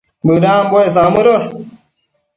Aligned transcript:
Bëdambuec 0.25 0.89
samëdosh 0.95 1.47